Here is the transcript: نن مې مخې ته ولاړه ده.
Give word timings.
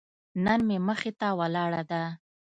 نن 0.45 0.59
مې 0.67 0.77
مخې 0.87 1.11
ته 1.19 1.27
ولاړه 1.39 1.81
ده. 1.89 2.01